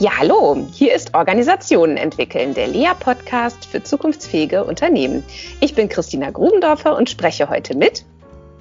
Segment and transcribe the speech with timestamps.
[0.00, 5.24] Ja, hallo, hier ist Organisationen entwickeln, der LEA-Podcast für zukunftsfähige Unternehmen.
[5.58, 8.04] Ich bin Christina Grubendorfer und spreche heute mit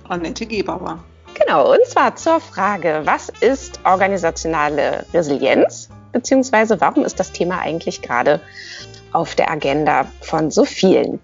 [0.09, 0.97] Annette Gebauer.
[1.35, 8.01] Genau, und zwar zur Frage, was ist organisationale Resilienz, beziehungsweise warum ist das Thema eigentlich
[8.01, 8.41] gerade
[9.13, 11.19] auf der Agenda von so vielen?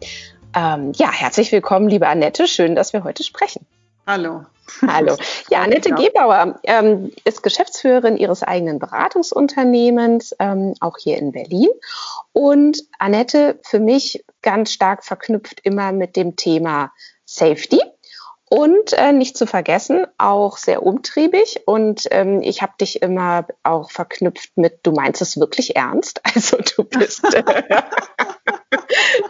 [0.56, 3.66] Ähm, ja, herzlich willkommen, liebe Annette, schön, dass wir heute sprechen.
[4.06, 4.46] Hallo.
[4.88, 5.18] Hallo.
[5.50, 5.96] Ja, Annette ja.
[5.96, 11.70] Gebauer ähm, ist Geschäftsführerin ihres eigenen Beratungsunternehmens, ähm, auch hier in Berlin.
[12.32, 16.92] Und Annette für mich ganz stark verknüpft immer mit dem Thema
[17.26, 17.82] Safety.
[18.50, 21.62] Und äh, nicht zu vergessen, auch sehr umtriebig.
[21.66, 26.22] Und ähm, ich habe dich immer auch verknüpft mit, du meinst es wirklich ernst.
[26.36, 27.44] Also du bist, äh,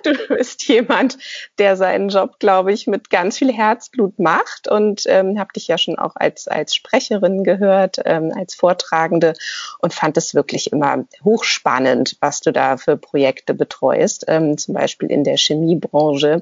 [0.03, 1.17] du bist jemand,
[1.57, 4.67] der seinen Job, glaube ich, mit ganz viel Herzblut macht.
[4.67, 9.33] Und ähm, habe dich ja schon auch als, als Sprecherin gehört, ähm, als Vortragende
[9.79, 15.11] und fand es wirklich immer hochspannend, was du da für Projekte betreust, ähm, zum Beispiel
[15.11, 16.41] in der Chemiebranche.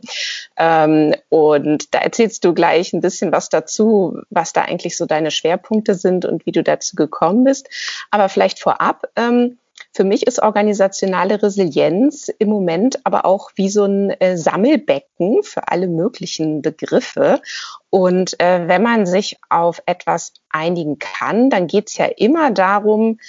[0.58, 5.32] Ähm, und da erzählst du gleich, ein bisschen was dazu, was da eigentlich so deine
[5.32, 7.70] Schwerpunkte sind und wie du dazu gekommen bist.
[8.10, 9.58] Aber vielleicht vorab, ähm,
[9.94, 15.68] für mich ist organisationale Resilienz im Moment aber auch wie so ein äh, Sammelbecken für
[15.68, 17.42] alle möglichen Begriffe.
[17.90, 23.20] Und äh, wenn man sich auf etwas einigen kann, dann geht es ja immer darum,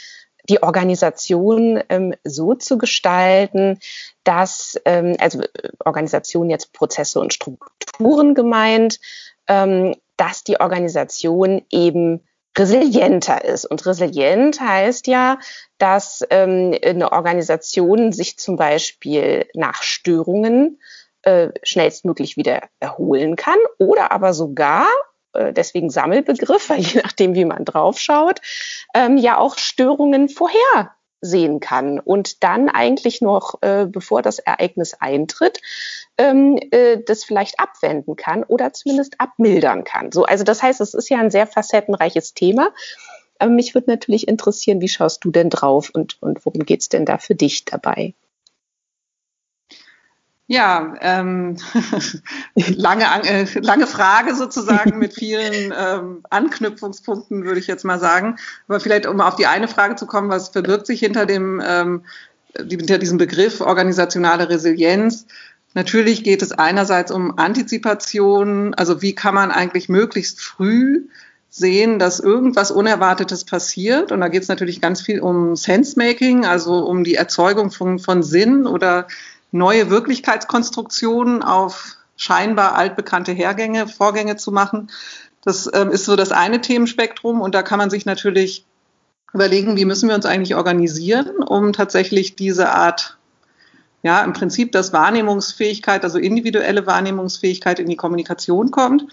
[0.48, 3.78] die Organisation ähm, so zu gestalten,
[4.24, 8.98] dass, ähm, also äh, Organisation jetzt Prozesse und Strukturen gemeint,
[9.48, 12.22] ähm, dass die Organisation eben
[12.56, 13.64] resilienter ist.
[13.64, 15.38] Und resilient heißt ja,
[15.78, 20.78] dass ähm, eine Organisation sich zum Beispiel nach Störungen
[21.22, 24.86] äh, schnellstmöglich wieder erholen kann oder aber sogar,
[25.32, 28.40] äh, deswegen Sammelbegriff, weil je nachdem, wie man draufschaut,
[28.94, 34.94] ähm, ja auch Störungen vorher sehen kann und dann eigentlich noch, äh, bevor das Ereignis
[34.98, 35.60] eintritt,
[36.22, 40.12] ähm, äh, das vielleicht abwenden kann oder zumindest abmildern kann.
[40.12, 42.70] So, also das heißt, es ist ja ein sehr facettenreiches Thema.
[43.40, 47.04] Aber mich würde natürlich interessieren, wie schaust du denn drauf und, und worum geht's denn
[47.04, 48.14] da für dich dabei?
[50.46, 51.56] Ja, ähm,
[52.54, 58.36] lange, äh, lange Frage sozusagen mit vielen ähm, Anknüpfungspunkten, würde ich jetzt mal sagen.
[58.68, 62.04] Aber vielleicht, um auf die eine Frage zu kommen, was verbirgt sich hinter dem, ähm,
[62.56, 65.26] hinter diesem Begriff organisationale Resilienz?
[65.74, 71.06] Natürlich geht es einerseits um Antizipation, also wie kann man eigentlich möglichst früh
[71.48, 74.10] sehen, dass irgendwas Unerwartetes passiert.
[74.10, 78.22] Und da geht es natürlich ganz viel um Sense-Making, also um die Erzeugung von, von
[78.22, 79.06] Sinn oder
[79.50, 84.90] neue Wirklichkeitskonstruktionen auf scheinbar altbekannte Hergänge, Vorgänge zu machen.
[85.44, 88.64] Das ähm, ist so das eine Themenspektrum und da kann man sich natürlich
[89.34, 93.18] überlegen, wie müssen wir uns eigentlich organisieren, um tatsächlich diese Art,
[94.02, 99.06] ja, im Prinzip, dass Wahrnehmungsfähigkeit, also individuelle Wahrnehmungsfähigkeit in die Kommunikation kommt.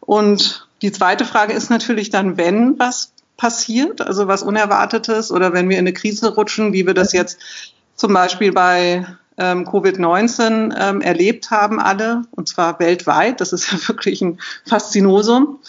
[0.00, 5.68] Und die zweite Frage ist natürlich dann, wenn was passiert, also was Unerwartetes oder wenn
[5.68, 7.38] wir in eine Krise rutschen, wie wir das jetzt
[7.94, 9.06] zum Beispiel bei
[9.38, 13.40] ähm, Covid-19 ähm, erlebt haben alle, und zwar weltweit.
[13.40, 15.60] Das ist ja wirklich ein Faszinosum.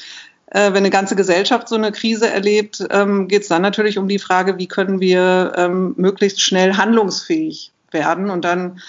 [0.47, 4.07] Äh, wenn eine ganze Gesellschaft so eine Krise erlebt, ähm, geht es dann natürlich um
[4.07, 8.29] die Frage, wie können wir ähm, möglichst schnell handlungsfähig werden.
[8.29, 8.79] Und dann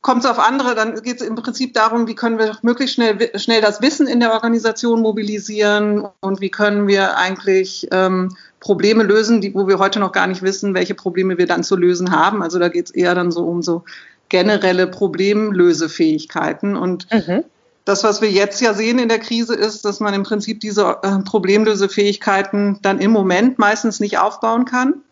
[0.00, 3.30] kommt es auf andere, dann geht es im Prinzip darum, wie können wir möglichst schnell,
[3.36, 9.40] schnell das Wissen in der Organisation mobilisieren und wie können wir eigentlich ähm, Probleme lösen,
[9.40, 12.42] die, wo wir heute noch gar nicht wissen, welche Probleme wir dann zu lösen haben.
[12.42, 13.84] Also da geht es eher dann so um so
[14.28, 16.76] generelle Problemlösefähigkeiten.
[16.76, 17.44] Und mhm.
[17.84, 20.98] das, was wir jetzt ja sehen in der Krise, ist, dass man im Prinzip diese
[21.02, 25.02] äh, Problemlösefähigkeiten dann im Moment meistens nicht aufbauen kann,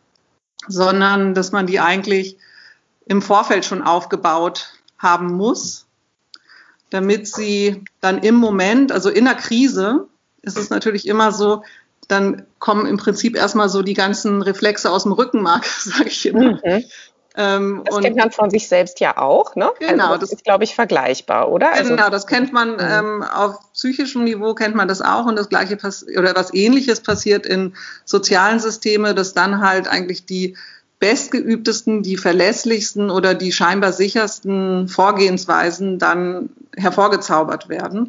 [0.68, 2.38] sondern dass man die eigentlich
[3.06, 5.86] im Vorfeld schon aufgebaut haben muss,
[6.90, 10.08] damit sie dann im Moment, also in der Krise,
[10.42, 11.62] ist es natürlich immer so,
[12.08, 16.60] dann kommen im Prinzip erstmal so die ganzen Reflexe aus dem Rückenmark, sage ich immer.
[16.64, 16.84] Mhm.
[17.38, 19.70] Ähm, das kennt man von sich selbst ja auch, ne?
[19.78, 21.70] Genau, also das, das ist, glaube ich, vergleichbar, oder?
[21.70, 22.78] Also, genau, das kennt man mhm.
[22.80, 25.76] ähm, auf psychischem Niveau kennt man das auch und das gleiche
[26.16, 27.74] oder was ähnliches passiert in
[28.06, 30.56] sozialen Systeme, dass dann halt eigentlich die
[30.98, 38.08] bestgeübtesten, die verlässlichsten oder die scheinbar sichersten Vorgehensweisen dann hervorgezaubert werden.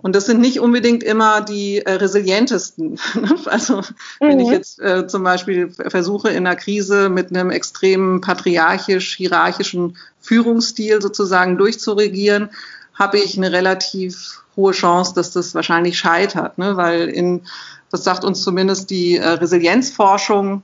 [0.00, 3.00] Und das sind nicht unbedingt immer die äh, resilientesten.
[3.46, 3.82] also
[4.20, 4.44] wenn mhm.
[4.44, 11.58] ich jetzt äh, zum Beispiel versuche in einer Krise mit einem extremen patriarchisch-hierarchischen Führungsstil sozusagen
[11.58, 12.50] durchzuregieren,
[12.94, 16.76] habe ich eine relativ hohe Chance, dass das wahrscheinlich scheitert, ne?
[16.76, 17.42] weil in,
[17.90, 20.62] das sagt uns zumindest die äh, Resilienzforschung,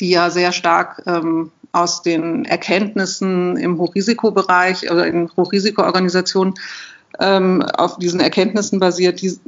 [0.00, 6.54] die ja sehr stark ähm, aus den Erkenntnissen im Hochrisikobereich oder in Hochrisikoorganisationen
[7.20, 9.38] ähm, auf diesen Erkenntnissen basiert, die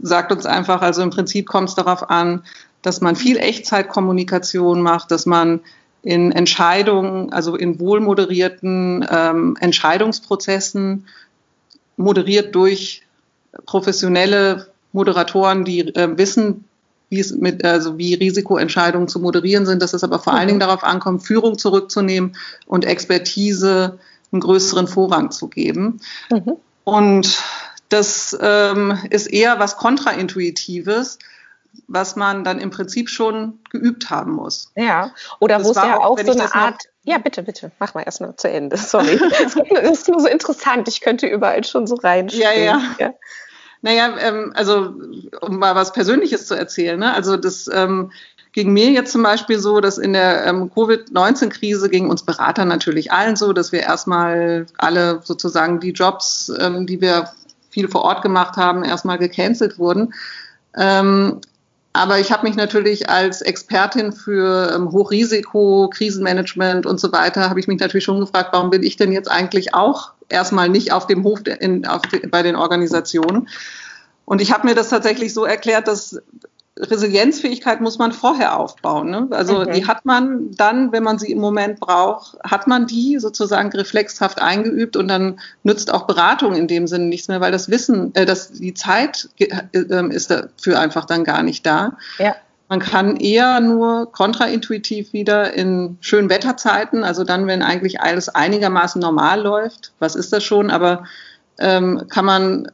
[0.00, 2.44] sagt uns einfach, also im Prinzip kommt es darauf an,
[2.82, 5.60] dass man viel Echtzeitkommunikation macht, dass man
[6.02, 11.06] in Entscheidungen, also in wohlmoderierten ähm, Entscheidungsprozessen,
[11.96, 13.02] moderiert durch
[13.66, 16.64] professionelle Moderatoren, die äh, wissen,
[17.12, 20.56] wie es mit, also wie Risikoentscheidungen zu moderieren sind, dass es aber vor allen Dingen
[20.56, 20.62] mhm.
[20.62, 22.34] darauf ankommt, Führung zurückzunehmen
[22.66, 23.98] und Expertise
[24.32, 26.00] einen größeren Vorrang zu geben.
[26.30, 26.56] Mhm.
[26.84, 27.42] Und
[27.90, 31.18] das ähm, ist eher was Kontraintuitives,
[31.86, 34.72] was man dann im Prinzip schon geübt haben muss.
[34.74, 36.80] Ja, oder wo es ja auch, auch so eine Art.
[37.04, 38.78] Ja, bitte, bitte, mach mal erstmal zu Ende.
[38.78, 39.18] Sorry.
[39.74, 40.88] das ist nur so interessant.
[40.88, 42.64] Ich könnte überall schon so reinspringen.
[42.64, 42.96] Ja, ja.
[42.98, 43.14] ja.
[43.82, 44.94] Naja, ähm, also
[45.40, 46.98] um mal was Persönliches zu erzählen.
[46.98, 47.12] Ne?
[47.12, 48.12] Also das ähm,
[48.52, 53.12] ging mir jetzt zum Beispiel so, dass in der ähm, Covid-19-Krise ging uns Berater natürlich
[53.12, 57.30] allen so, dass wir erstmal alle sozusagen die Jobs, ähm, die wir
[57.70, 60.14] viel vor Ort gemacht haben, erstmal gecancelt wurden.
[60.76, 61.40] Ähm,
[61.94, 67.60] aber ich habe mich natürlich als Expertin für ähm, Hochrisiko, Krisenmanagement und so weiter, habe
[67.60, 71.06] ich mich natürlich schon gefragt, warum bin ich denn jetzt eigentlich auch erstmal nicht auf
[71.06, 73.48] dem Hof in, auf bei den Organisationen?
[74.24, 76.20] Und ich habe mir das tatsächlich so erklärt, dass
[76.78, 79.10] Resilienzfähigkeit muss man vorher aufbauen.
[79.10, 79.28] Ne?
[79.30, 79.72] Also okay.
[79.72, 84.40] die hat man dann, wenn man sie im Moment braucht, hat man die sozusagen reflexhaft
[84.40, 88.24] eingeübt und dann nützt auch Beratung in dem Sinne nichts mehr, weil das Wissen, äh,
[88.24, 91.98] dass die Zeit äh, ist dafür einfach dann gar nicht da.
[92.18, 92.34] Ja.
[92.72, 98.98] Man kann eher nur kontraintuitiv wieder in schönen Wetterzeiten, also dann, wenn eigentlich alles einigermaßen
[98.98, 101.04] normal läuft, was ist das schon, aber
[101.58, 102.72] ähm, kann man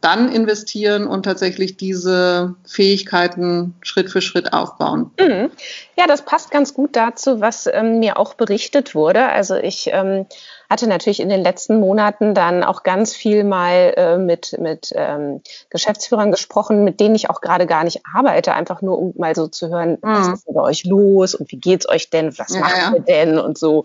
[0.00, 5.10] dann investieren und tatsächlich diese Fähigkeiten Schritt für Schritt aufbauen.
[5.20, 5.50] Mhm.
[5.98, 9.28] Ja, das passt ganz gut dazu, was ähm, mir auch berichtet wurde.
[9.28, 10.26] Also ich ähm,
[10.70, 15.42] hatte natürlich in den letzten Monaten dann auch ganz viel mal äh, mit, mit ähm,
[15.68, 19.48] Geschäftsführern gesprochen, mit denen ich auch gerade gar nicht arbeite, einfach nur um mal so
[19.48, 19.98] zu hören, mhm.
[20.02, 22.92] was ist denn bei euch los und wie geht's euch denn, was ja, macht ja.
[22.94, 23.84] ihr denn und so.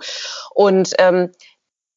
[0.54, 1.32] Und ähm,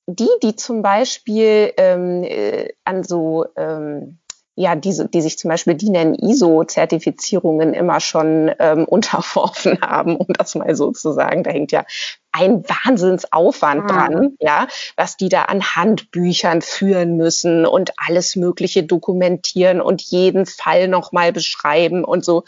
[0.08, 4.18] die, die zum Beispiel ähm, äh, an so ähm,
[4.54, 10.26] ja, diese, die sich zum Beispiel, die nennen ISO-Zertifizierungen immer schon ähm, unterworfen haben, um
[10.36, 11.44] das mal so zu sagen.
[11.44, 11.84] Da hängt ja
[12.32, 13.86] ein Wahnsinnsaufwand mhm.
[13.86, 14.66] dran, ja,
[14.96, 21.32] was die da an Handbüchern führen müssen und alles Mögliche dokumentieren und jeden Fall nochmal
[21.32, 22.42] beschreiben und so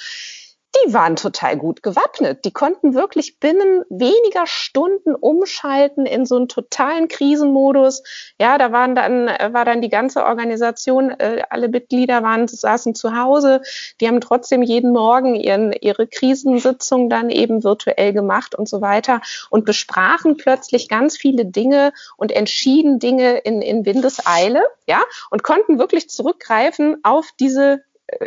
[0.76, 2.44] die waren total gut gewappnet.
[2.44, 8.02] Die konnten wirklich binnen weniger Stunden umschalten in so einen totalen Krisenmodus.
[8.38, 12.94] Ja, da waren dann, äh, war dann die ganze Organisation, äh, alle Mitglieder waren, saßen
[12.94, 13.62] zu Hause.
[14.00, 19.20] Die haben trotzdem jeden Morgen ihren, ihre Krisensitzung dann eben virtuell gemacht und so weiter
[19.50, 25.78] und besprachen plötzlich ganz viele Dinge und entschieden Dinge in, in Windeseile, ja, und konnten
[25.78, 27.82] wirklich zurückgreifen auf diese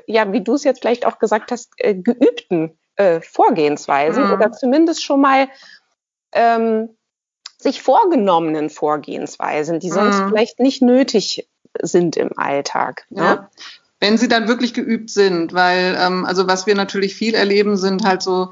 [0.07, 4.33] ja, wie du es jetzt vielleicht auch gesagt hast, äh, geübten äh, Vorgehensweisen mhm.
[4.33, 5.47] oder zumindest schon mal
[6.31, 6.89] ähm,
[7.57, 10.29] sich vorgenommenen Vorgehensweisen, die sonst mhm.
[10.29, 11.47] vielleicht nicht nötig
[11.81, 13.05] sind im Alltag.
[13.09, 13.21] Ne?
[13.21, 13.49] Ja.
[13.99, 18.03] Wenn sie dann wirklich geübt sind, weil ähm, also was wir natürlich viel erleben, sind
[18.03, 18.51] halt so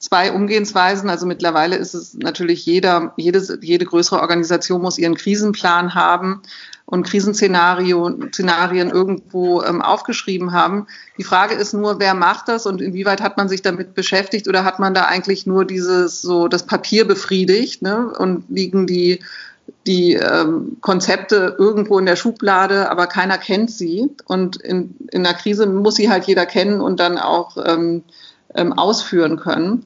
[0.00, 1.08] zwei Umgehensweisen.
[1.08, 6.42] Also mittlerweile ist es natürlich jeder, jede, jede größere Organisation muss ihren Krisenplan haben
[6.86, 10.86] und Krisenszenarien irgendwo ähm, aufgeschrieben haben.
[11.18, 14.64] Die Frage ist nur, wer macht das und inwieweit hat man sich damit beschäftigt oder
[14.64, 18.12] hat man da eigentlich nur dieses so das Papier befriedigt ne?
[18.18, 19.20] und liegen die
[19.86, 24.10] die ähm, Konzepte irgendwo in der Schublade, aber keiner kennt sie.
[24.26, 28.02] Und in, in einer Krise muss sie halt jeder kennen und dann auch ähm,
[28.54, 29.84] ähm, ausführen können.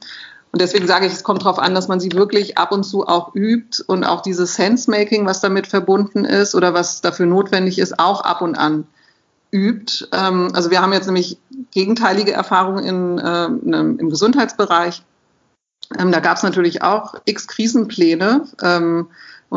[0.52, 3.08] Und deswegen sage ich, es kommt darauf an, dass man sie wirklich ab und zu
[3.08, 7.98] auch übt und auch dieses Sense-Making, was damit verbunden ist oder was dafür notwendig ist,
[7.98, 8.86] auch ab und an
[9.50, 10.06] übt.
[10.12, 11.38] Ähm, also wir haben jetzt nämlich
[11.72, 15.02] gegenteilige Erfahrungen in, ähm, im Gesundheitsbereich.
[15.98, 18.46] Ähm, da gab es natürlich auch x Krisenpläne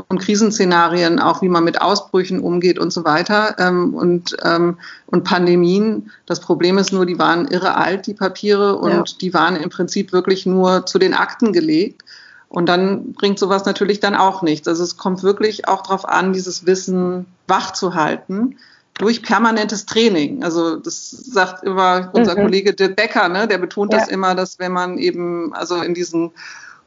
[0.07, 4.77] und Krisenszenarien, auch wie man mit Ausbrüchen umgeht und so weiter ähm, und, ähm,
[5.07, 6.11] und Pandemien.
[6.25, 9.03] Das Problem ist nur, die waren irre alt, die Papiere, und ja.
[9.21, 12.03] die waren im Prinzip wirklich nur zu den Akten gelegt.
[12.49, 14.67] Und dann bringt sowas natürlich dann auch nichts.
[14.67, 18.57] Also es kommt wirklich auch darauf an, dieses Wissen wach zu halten
[18.97, 20.43] durch permanentes Training.
[20.43, 22.43] Also das sagt immer unser mhm.
[22.43, 23.47] Kollege Dirk Becker, ne?
[23.47, 23.99] der betont ja.
[23.99, 26.31] das immer, dass wenn man eben also in diesen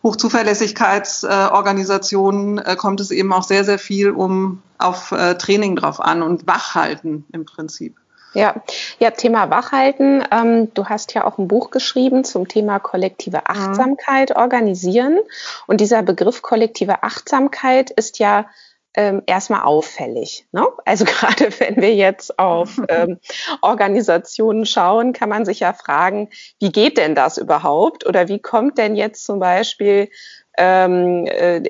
[0.02, 6.23] Hochzuverlässigkeitsorganisationen äh, kommt es eben auch sehr, sehr viel um auf äh, Training drauf an
[6.23, 7.97] und Wachhalten im Prinzip.
[8.33, 8.55] Ja,
[8.99, 10.25] ja, Thema Wachhalten.
[10.31, 13.43] Ähm, du hast ja auch ein Buch geschrieben zum Thema kollektive mhm.
[13.47, 15.19] Achtsamkeit organisieren.
[15.67, 18.47] Und dieser Begriff kollektive Achtsamkeit ist ja
[18.94, 20.47] ähm, erstmal auffällig.
[20.52, 20.66] Ne?
[20.85, 23.18] Also gerade wenn wir jetzt auf ähm,
[23.62, 28.06] Organisationen schauen, kann man sich ja fragen, wie geht denn das überhaupt?
[28.06, 30.11] Oder wie kommt denn jetzt zum Beispiel
[30.59, 31.62] ähm, äh,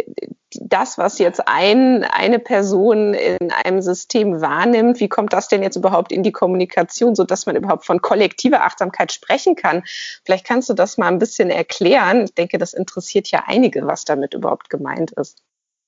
[0.52, 5.76] das, was jetzt ein, eine Person in einem System wahrnimmt, wie kommt das denn jetzt
[5.76, 9.84] überhaupt in die Kommunikation, so dass man überhaupt von kollektiver Achtsamkeit sprechen kann?
[10.24, 12.24] Vielleicht kannst du das mal ein bisschen erklären.
[12.24, 15.38] Ich denke, das interessiert ja einige, was damit überhaupt gemeint ist.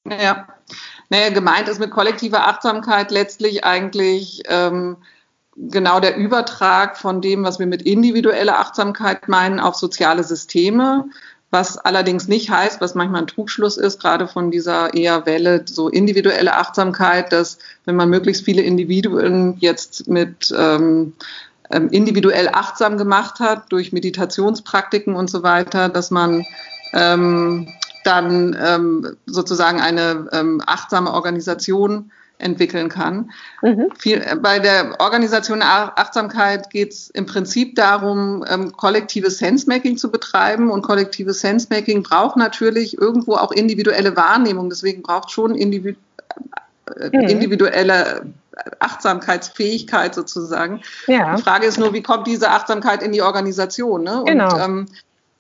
[0.04, 0.49] Ja,
[1.11, 4.97] naja, gemeint ist mit kollektiver Achtsamkeit letztlich eigentlich ähm,
[5.56, 11.04] genau der Übertrag von dem, was wir mit individueller Achtsamkeit meinen, auf soziale Systeme
[11.52, 15.90] was allerdings nicht heißt, was manchmal ein Trugschluss ist, gerade von dieser eher Welle, so
[15.90, 21.12] individuelle Achtsamkeit, dass wenn man möglichst viele Individuen jetzt mit ähm,
[21.71, 26.47] ähm, individuell achtsam gemacht hat, durch Meditationspraktiken und so weiter, dass man
[26.94, 27.68] ähm,
[28.04, 32.11] dann ähm, sozusagen eine ähm, achtsame Organisation
[32.42, 33.30] entwickeln kann.
[33.62, 33.88] Mhm.
[33.99, 40.11] Viel, äh, bei der Organisation Achtsamkeit geht es im Prinzip darum, ähm, kollektives Sensemaking zu
[40.11, 40.71] betreiben.
[40.71, 44.68] Und kollektives Sensemaking braucht natürlich irgendwo auch individuelle Wahrnehmung.
[44.68, 45.99] Deswegen braucht schon individu
[46.97, 47.28] äh, mhm.
[47.28, 48.26] individuelle
[48.80, 50.82] Achtsamkeitsfähigkeit sozusagen.
[51.06, 51.37] Ja.
[51.37, 54.02] Die Frage ist nur, wie kommt diese Achtsamkeit in die Organisation?
[54.02, 54.23] Ne?
[54.26, 54.52] Genau.
[54.52, 54.87] Und ähm,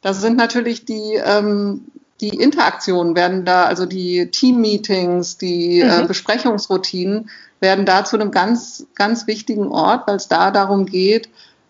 [0.00, 1.84] das sind natürlich die ähm,
[2.22, 6.04] die Interaktionen werden da, also die Team-Meetings, die äh, mhm.
[6.04, 7.28] äh, Besprechungsroutinen
[7.60, 11.28] werden da zu einem ganz, ganz wichtigen Ort, weil es da darum geht,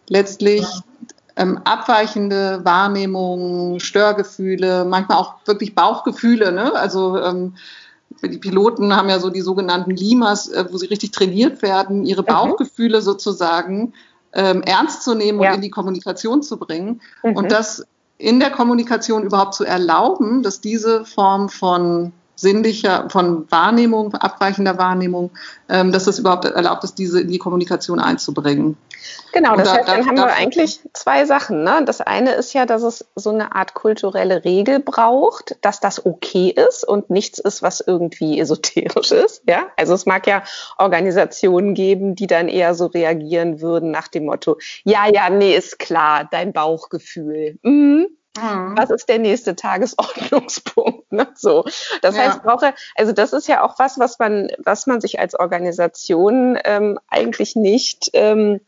[0.09, 0.67] letztlich
[1.37, 6.75] ähm, abweichende Wahrnehmungen, Störgefühle, manchmal auch wirklich Bauchgefühle, ne?
[6.75, 7.55] also ähm,
[8.23, 12.23] die Piloten haben ja so die sogenannten Limas, äh, wo sie richtig trainiert werden, ihre
[12.23, 12.27] mhm.
[12.27, 13.95] Bauchgefühle sozusagen
[14.35, 15.51] ähm, ernst zu nehmen ja.
[15.51, 17.01] und in die Kommunikation zu bringen.
[17.23, 17.37] Mhm.
[17.37, 17.87] Und das
[18.19, 25.31] in der Kommunikation überhaupt zu erlauben, dass diese Form von sinnlicher, von Wahrnehmung, abweichender Wahrnehmung,
[25.69, 28.77] ähm, dass es überhaupt erlaubt ist, diese in die Kommunikation einzubringen.
[29.33, 31.65] Genau, das da, heißt, dann haben wir eigentlich zwei Sachen.
[31.65, 31.83] Ne?
[31.85, 36.51] Das eine ist ja, dass es so eine Art kulturelle Regel braucht, dass das okay
[36.51, 39.43] ist und nichts ist, was irgendwie esoterisch ist.
[39.49, 40.43] Ja, also es mag ja
[40.79, 45.79] Organisationen geben, die dann eher so reagieren würden nach dem Motto: Ja, ja, nee, ist
[45.79, 47.59] klar, dein Bauchgefühl.
[47.63, 48.09] Mhm.
[48.37, 48.77] Mhm.
[48.77, 51.13] Was ist der nächste Tagesordnungspunkt?
[51.13, 51.29] Ne?
[51.35, 51.65] So,
[52.01, 52.23] das ja.
[52.23, 56.59] heißt, brauche also das ist ja auch was, was man, was man sich als Organisation
[56.65, 58.61] ähm, eigentlich nicht ähm,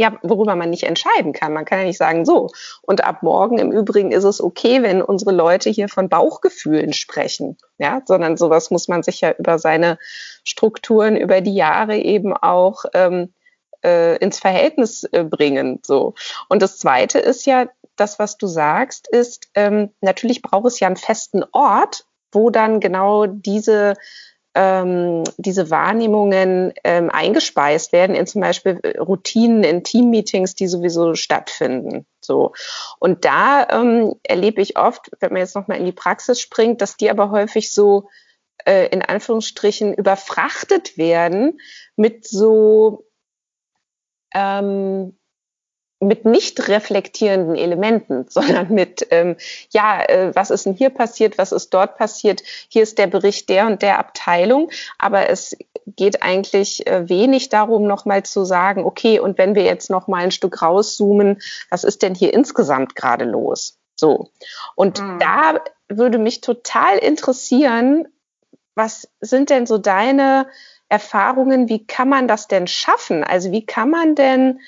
[0.00, 1.52] ja, worüber man nicht entscheiden kann.
[1.52, 2.50] Man kann ja nicht sagen, so.
[2.82, 7.58] Und ab morgen im Übrigen ist es okay, wenn unsere Leute hier von Bauchgefühlen sprechen.
[7.78, 9.98] Ja, sondern sowas muss man sich ja über seine
[10.44, 13.34] Strukturen über die Jahre eben auch ähm,
[13.84, 15.80] äh, ins Verhältnis äh, bringen.
[15.82, 16.14] So.
[16.48, 17.66] Und das zweite ist ja,
[18.00, 22.80] das, was du sagst, ist, ähm, natürlich braucht es ja einen festen Ort, wo dann
[22.80, 23.94] genau diese
[24.54, 31.14] ähm, diese Wahrnehmungen ähm, eingespeist werden in zum Beispiel äh, Routinen in Teammeetings, die sowieso
[31.14, 32.06] stattfinden.
[32.20, 32.54] So.
[32.98, 36.96] Und da ähm, erlebe ich oft, wenn man jetzt nochmal in die Praxis springt, dass
[36.96, 38.08] die aber häufig so
[38.64, 41.60] äh, in Anführungsstrichen überfrachtet werden
[41.96, 43.04] mit so
[44.34, 45.17] ähm,
[46.00, 49.36] mit nicht reflektierenden Elementen, sondern mit, ähm,
[49.70, 53.48] ja, äh, was ist denn hier passiert, was ist dort passiert, hier ist der Bericht
[53.48, 59.18] der und der Abteilung, aber es geht eigentlich äh, wenig darum, nochmal zu sagen, okay,
[59.18, 61.40] und wenn wir jetzt nochmal ein Stück rauszoomen,
[61.70, 63.78] was ist denn hier insgesamt gerade los?
[63.96, 64.30] So.
[64.76, 65.18] Und mhm.
[65.18, 68.06] da würde mich total interessieren,
[68.74, 70.46] was sind denn so deine
[70.88, 73.24] Erfahrungen, wie kann man das denn schaffen?
[73.24, 74.60] Also wie kann man denn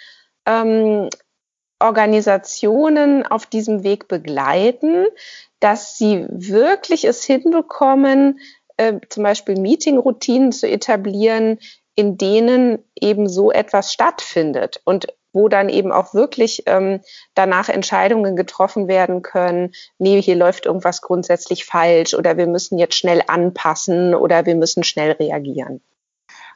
[0.50, 1.08] ähm,
[1.78, 5.06] Organisationen auf diesem Weg begleiten,
[5.60, 8.40] dass sie wirklich es hinbekommen,
[8.76, 11.58] äh, zum Beispiel Meeting-Routinen zu etablieren,
[11.94, 17.00] in denen eben so etwas stattfindet und wo dann eben auch wirklich ähm,
[17.34, 22.96] danach Entscheidungen getroffen werden können, nee, hier läuft irgendwas grundsätzlich falsch oder wir müssen jetzt
[22.96, 25.82] schnell anpassen oder wir müssen schnell reagieren.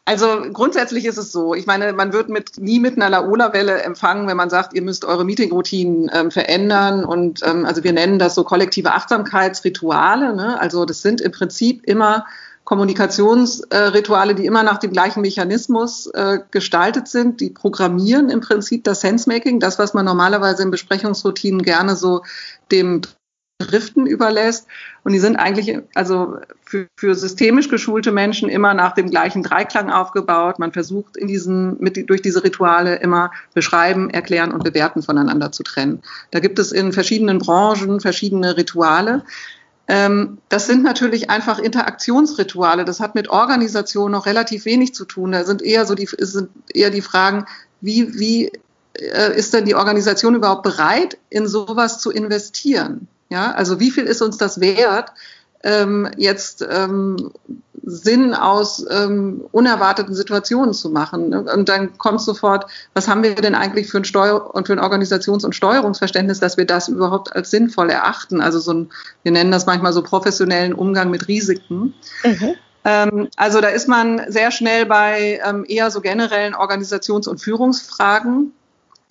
[0.07, 1.55] Also grundsätzlich ist es so.
[1.55, 5.07] Ich meine, man wird mit, nie mit einer Laola-Welle empfangen, wenn man sagt, ihr müsst
[5.07, 7.07] eure Meeting-Routinen ähm, verändern.
[7.07, 10.37] Und ähm, also wir nennen das so kollektive Achtsamkeitsrituale.
[10.37, 10.61] Ne?
[10.61, 12.27] Also das sind im Prinzip immer
[12.65, 17.41] Kommunikationsrituale, äh, die immer nach dem gleichen Mechanismus äh, gestaltet sind.
[17.41, 22.23] Die programmieren im Prinzip das Sensemaking, das, was man normalerweise in Besprechungsroutinen gerne so
[22.71, 23.01] dem
[23.65, 24.67] driften überlässt.
[25.03, 29.91] Und die sind eigentlich also für, für systemisch geschulte Menschen immer nach dem gleichen Dreiklang
[29.91, 30.59] aufgebaut.
[30.59, 35.63] Man versucht in diesen, mit, durch diese Rituale immer beschreiben, erklären und bewerten voneinander zu
[35.63, 36.03] trennen.
[36.31, 39.25] Da gibt es in verschiedenen Branchen verschiedene Rituale.
[39.87, 42.85] Ähm, das sind natürlich einfach Interaktionsrituale.
[42.85, 45.33] Das hat mit Organisation noch relativ wenig zu tun.
[45.33, 47.47] Da sind eher so die, sind eher die Fragen,
[47.81, 48.51] wie, wie
[48.95, 53.09] äh, ist denn die Organisation überhaupt bereit, in sowas zu investieren?
[53.35, 55.11] Ja, also wie viel ist uns das wert,
[55.65, 57.33] ähm, jetzt ähm,
[57.83, 61.31] Sinn aus ähm, unerwarteten Situationen zu machen.
[61.31, 61.43] Ne?
[61.53, 64.79] Und dann kommt sofort, was haben wir denn eigentlich für ein Steuer und für ein
[64.79, 68.41] Organisations- und Steuerungsverständnis, dass wir das überhaupt als sinnvoll erachten?
[68.41, 68.91] Also so ein,
[69.25, 71.93] wir nennen das manchmal so professionellen Umgang mit Risiken.
[72.23, 72.55] Mhm.
[72.85, 78.53] Ähm, also da ist man sehr schnell bei ähm, eher so generellen Organisations- und Führungsfragen.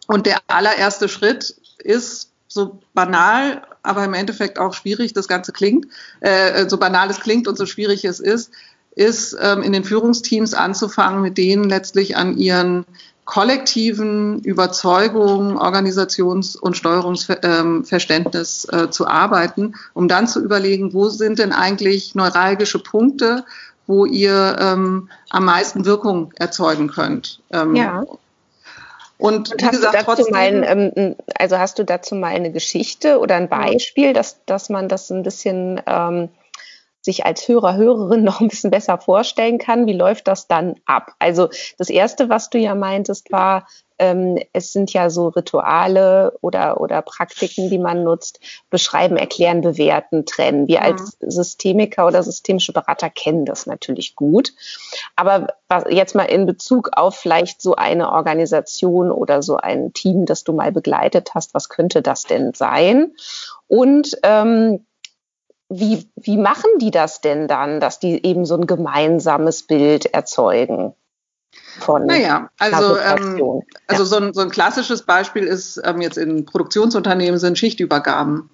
[0.08, 5.88] Und der allererste Schritt ist so banal, aber im Endeffekt auch schwierig das Ganze klingt,
[6.22, 8.52] äh, so banal es klingt und so schwierig es ist,
[8.96, 12.86] ist ähm, in den Führungsteams anzufangen, mit denen letztlich an ihren
[13.26, 21.54] kollektiven Überzeugungen, Organisations- und Steuerungsverständnis äh, zu arbeiten, um dann zu überlegen, wo sind denn
[21.54, 23.46] eigentlich neuralgische Punkte,
[23.88, 27.42] wo ihr ähm, am meisten Wirkung erzeugen könnt.
[27.52, 28.04] Ähm, ja.
[29.24, 32.52] Und, wie hast gesagt, du dazu trotzdem, mal ähm, also hast du dazu mal eine
[32.52, 36.28] Geschichte oder ein Beispiel, dass, dass man das ein bisschen ähm,
[37.00, 39.88] sich als Hörer, Hörerin noch ein bisschen besser vorstellen kann.
[39.88, 41.14] Wie läuft das dann ab?
[41.20, 43.66] Also das Erste, was du ja meintest, war,
[44.04, 50.26] ähm, es sind ja so Rituale oder, oder Praktiken, die man nutzt, beschreiben, erklären, bewerten,
[50.26, 50.68] trennen.
[50.68, 50.86] Wir mhm.
[50.86, 54.52] als Systemiker oder systemische Berater kennen das natürlich gut.
[55.16, 60.26] Aber was, jetzt mal in Bezug auf vielleicht so eine Organisation oder so ein Team,
[60.26, 63.14] das du mal begleitet hast, was könnte das denn sein?
[63.68, 64.86] Und ähm,
[65.70, 70.94] wie, wie machen die das denn dann, dass die eben so ein gemeinsames Bild erzeugen?
[71.80, 74.06] Von naja, also, ähm, also ja.
[74.06, 78.50] so, ein, so ein klassisches Beispiel ist ähm, jetzt in Produktionsunternehmen sind Schichtübergaben.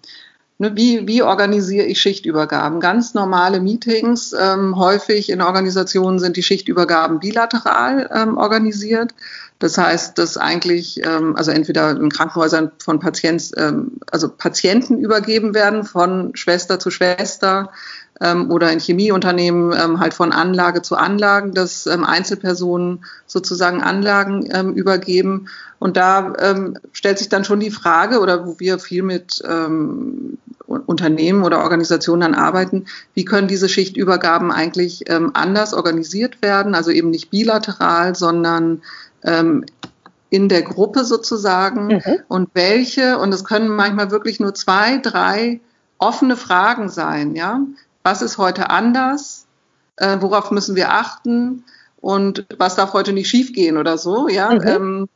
[0.62, 2.82] Ne, wie, wie organisiere ich Schichtübergaben?
[2.82, 4.36] Ganz normale Meetings.
[4.38, 9.14] Ähm, häufig in Organisationen sind die Schichtübergaben bilateral ähm, organisiert.
[9.60, 15.54] Das heißt, dass eigentlich, ähm, also entweder in Krankenhäusern von Patient, ähm, also Patienten übergeben
[15.54, 17.72] werden von Schwester zu Schwester
[18.22, 24.48] ähm, oder in Chemieunternehmen ähm, halt von Anlage zu Anlagen, dass ähm, Einzelpersonen sozusagen Anlagen
[24.52, 25.48] ähm, übergeben.
[25.80, 30.38] Und da ähm, stellt sich dann schon die Frage, oder wo wir viel mit ähm,
[30.68, 37.10] Unternehmen oder Organisationen dann arbeiten, wie können diese Schichtübergaben eigentlich anders organisiert werden, also eben
[37.10, 38.84] nicht bilateral, sondern
[40.30, 42.20] in der Gruppe sozusagen mhm.
[42.28, 45.60] und welche, und es können manchmal wirklich nur zwei, drei
[45.98, 47.62] offene Fragen sein, ja.
[48.04, 49.48] Was ist heute anders?
[49.98, 51.66] Äh, worauf müssen wir achten?
[52.02, 54.54] Und was darf heute nicht schiefgehen oder so, ja?
[54.54, 54.68] Mhm.
[54.68, 55.10] Ähm,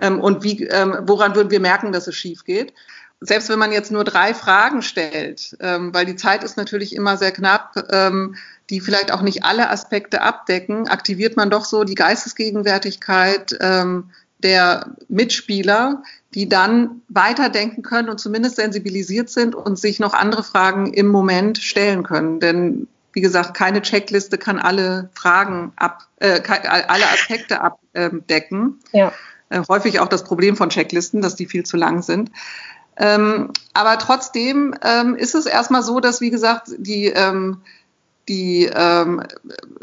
[0.00, 2.72] ähm, und wie, ähm, woran würden wir merken, dass es schief geht?
[3.20, 7.16] Selbst wenn man jetzt nur drei Fragen stellt, ähm, weil die Zeit ist natürlich immer
[7.16, 8.36] sehr knapp, ähm,
[8.70, 14.92] die vielleicht auch nicht alle Aspekte abdecken, aktiviert man doch so die Geistesgegenwärtigkeit ähm, der
[15.08, 16.02] Mitspieler,
[16.34, 21.58] die dann weiterdenken können und zumindest sensibilisiert sind und sich noch andere Fragen im Moment
[21.58, 22.40] stellen können.
[22.40, 28.80] Denn wie gesagt, keine Checkliste kann alle Fragen ab, äh, alle Aspekte abdecken.
[28.92, 29.12] Ja.
[29.48, 32.30] Äh, häufig auch das Problem von Checklisten, dass die viel zu lang sind.
[32.98, 37.62] Ähm, aber trotzdem ähm, ist es erstmal so, dass, wie gesagt, die ähm,
[38.28, 39.22] die, ähm,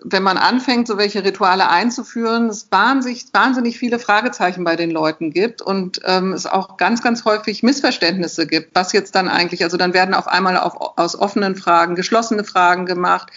[0.03, 5.31] wenn man anfängt, so welche Rituale einzuführen, es wahnsinnig, wahnsinnig viele Fragezeichen bei den Leuten
[5.31, 9.77] gibt und ähm, es auch ganz, ganz häufig Missverständnisse gibt, was jetzt dann eigentlich, also
[9.77, 13.31] dann werden auf einmal auf, aus offenen Fragen geschlossene Fragen gemacht.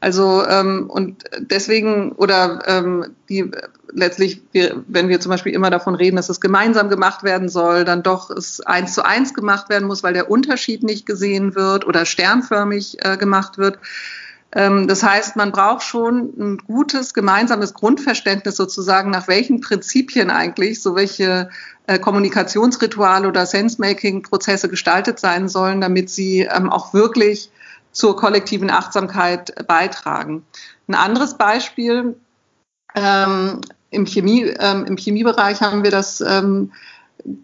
[0.00, 3.50] Also ähm, und deswegen oder ähm, die
[3.92, 7.84] letztlich, wir, wenn wir zum Beispiel immer davon reden, dass es gemeinsam gemacht werden soll,
[7.84, 11.86] dann doch es eins zu eins gemacht werden muss, weil der Unterschied nicht gesehen wird
[11.86, 13.78] oder sternförmig äh, gemacht wird.
[14.52, 20.82] Ähm, das heißt, man braucht schon ein gutes gemeinsames Grundverständnis sozusagen, nach welchen Prinzipien eigentlich
[20.82, 21.50] so welche
[21.86, 27.50] äh, Kommunikationsrituale oder Sense-Making-Prozesse gestaltet sein sollen, damit sie ähm, auch wirklich
[27.92, 30.44] zur kollektiven Achtsamkeit beitragen.
[30.88, 32.16] Ein anderes Beispiel,
[32.94, 33.60] ähm,
[33.90, 36.22] im, Chemie, im Chemiebereich haben wir das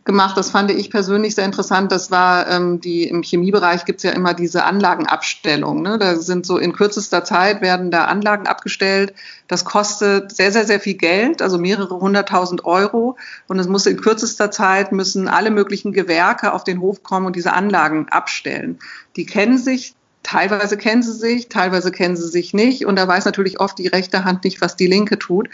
[0.04, 0.36] gemacht.
[0.36, 1.92] Das fand ich persönlich sehr interessant.
[1.92, 5.82] Das war ähm, die im Chemiebereich gibt es ja immer diese Anlagenabstellung.
[5.82, 5.98] Ne?
[5.98, 9.14] Da sind so in kürzester Zeit werden da Anlagen abgestellt.
[9.48, 13.16] Das kostet sehr, sehr, sehr viel Geld, also mehrere hunderttausend Euro.
[13.48, 17.36] Und es muss in kürzester Zeit müssen alle möglichen Gewerke auf den Hof kommen und
[17.36, 18.78] diese Anlagen abstellen.
[19.16, 19.94] Die kennen sich
[20.26, 22.84] Teilweise kennen sie sich, teilweise kennen sie sich nicht.
[22.84, 25.48] Und da weiß natürlich oft die rechte Hand nicht, was die linke tut.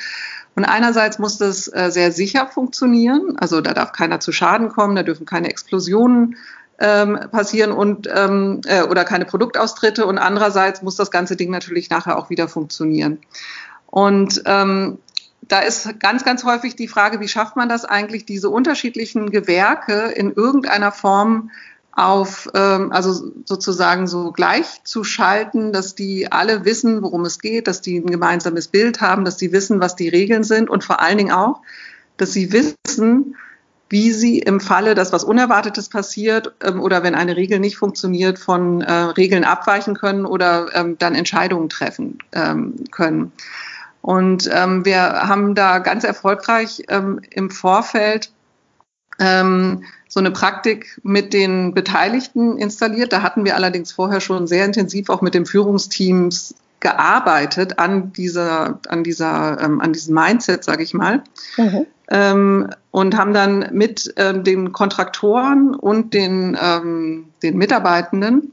[0.54, 4.96] Und einerseits muss das äh, sehr sicher funktionieren, also da darf keiner zu Schaden kommen,
[4.96, 6.36] da dürfen keine Explosionen
[6.78, 11.88] ähm, passieren und ähm, äh, oder keine Produktaustritte und andererseits muss das ganze Ding natürlich
[11.90, 13.18] nachher auch wieder funktionieren.
[13.86, 14.98] Und ähm,
[15.42, 20.12] da ist ganz, ganz häufig die Frage, wie schafft man das eigentlich, diese unterschiedlichen Gewerke
[20.14, 21.50] in irgendeiner Form
[21.92, 27.66] auf, ähm, also sozusagen so gleich zu schalten, dass die alle wissen, worum es geht,
[27.66, 31.00] dass die ein gemeinsames Bild haben, dass die wissen, was die Regeln sind und vor
[31.00, 31.60] allen Dingen auch,
[32.16, 33.36] dass sie wissen,
[33.90, 38.38] wie sie im Falle, dass was Unerwartetes passiert ähm, oder wenn eine Regel nicht funktioniert,
[38.38, 43.32] von äh, Regeln abweichen können oder ähm, dann Entscheidungen treffen ähm, können.
[44.00, 48.32] Und ähm, wir haben da ganz erfolgreich ähm, im Vorfeld
[49.18, 53.12] ähm, so eine Praktik mit den Beteiligten installiert.
[53.12, 58.80] Da hatten wir allerdings vorher schon sehr intensiv auch mit den Führungsteams gearbeitet an dieser,
[58.88, 61.22] an dieser, ähm, an diesem Mindset, sage ich mal.
[61.56, 61.86] Mhm.
[62.10, 68.52] Ähm, und haben dann mit ähm, den Kontraktoren und den, ähm, den Mitarbeitenden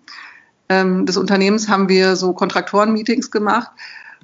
[0.69, 3.71] ähm, des Unternehmens haben wir so Kontraktoren-Meetings gemacht,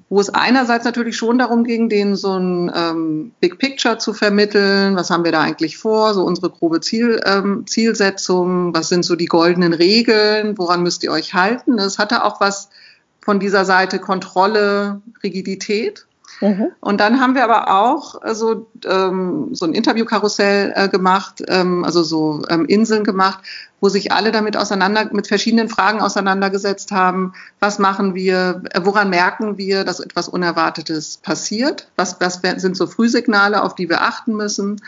[0.09, 4.95] wo es einerseits natürlich schon darum ging, denen so ein ähm, Big Picture zu vermitteln.
[4.95, 6.13] Was haben wir da eigentlich vor?
[6.13, 8.73] So unsere grobe Ziel, ähm, Zielsetzung.
[8.75, 10.57] Was sind so die goldenen Regeln?
[10.57, 11.79] Woran müsst ihr euch halten?
[11.79, 12.69] Es hatte auch was
[13.21, 16.05] von dieser Seite Kontrolle, Rigidität.
[16.41, 16.67] Mhm.
[16.81, 21.83] Und dann haben wir aber auch äh, so, ähm, so ein Interviewkarussell äh, gemacht, ähm,
[21.83, 23.39] also so ähm, Inseln gemacht,
[23.79, 27.33] wo sich alle damit auseinander, mit verschiedenen Fragen auseinandergesetzt haben.
[27.59, 28.63] Was machen wir?
[28.71, 31.87] Äh, woran merken wir, dass etwas Unerwartetes passiert?
[31.95, 34.81] Was, was sind so Frühsignale, auf die wir achten müssen?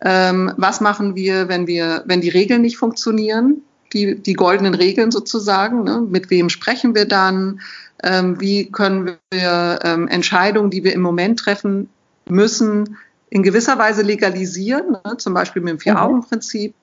[0.00, 3.62] Ähm, was machen wir, wenn wir, wenn die Regeln nicht funktionieren?
[3.92, 5.82] Die, die goldenen Regeln sozusagen.
[5.82, 6.00] Ne?
[6.08, 7.60] Mit wem sprechen wir dann?
[8.02, 11.88] Ähm, wie können wir ähm, Entscheidungen, die wir im Moment treffen
[12.28, 12.96] müssen,
[13.28, 15.16] in gewisser Weise legalisieren, ne?
[15.18, 16.74] zum Beispiel mit dem Vier-Augen-Prinzip.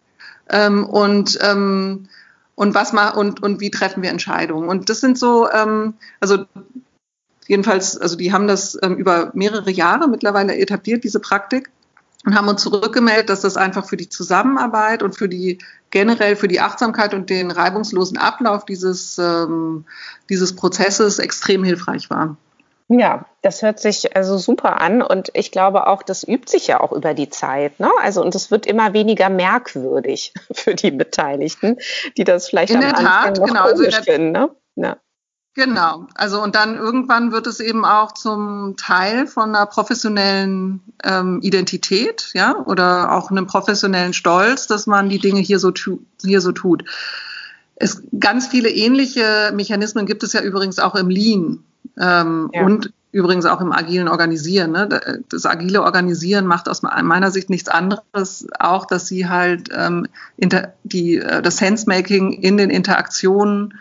[0.50, 2.08] Ähm, und ähm,
[2.56, 4.70] und was ma und und wie treffen wir Entscheidungen?
[4.70, 6.46] Und das sind so, ähm, also
[7.48, 11.70] jedenfalls, also die haben das ähm, über mehrere Jahre mittlerweile etabliert, diese Praktik
[12.26, 15.60] und haben uns zurückgemeldet, dass das einfach für die Zusammenarbeit und für die
[15.92, 19.86] generell für die Achtsamkeit und den reibungslosen Ablauf dieses, ähm,
[20.30, 22.36] dieses Prozesses extrem hilfreich war.
[22.90, 26.80] Ja, das hört sich also super an und ich glaube auch, das übt sich ja
[26.80, 27.80] auch über die Zeit.
[27.82, 27.90] Ne?
[28.02, 31.78] Also und es wird immer weniger merkwürdig für die Beteiligten,
[32.18, 34.32] die das vielleicht in am der Anfang Tat, noch genau, also finden.
[34.32, 34.50] Ne?
[34.76, 34.98] Ja.
[35.58, 41.39] Genau, also und dann irgendwann wird es eben auch zum Teil von einer professionellen ähm,
[41.41, 46.41] Identität, ja, oder auch einem professionellen Stolz, dass man die Dinge hier so, tu hier
[46.41, 46.86] so tut.
[47.76, 51.63] Es, ganz viele ähnliche Mechanismen gibt es ja übrigens auch im Lean
[52.00, 52.63] ähm, ja.
[52.63, 54.74] und übrigens auch im agilen Organisieren.
[54.74, 55.24] Ne?
[55.28, 60.06] Das agile Organisieren macht aus meiner Sicht nichts anderes, auch dass sie halt ähm,
[60.38, 63.74] inter, die, äh, das Sensemaking in den Interaktionen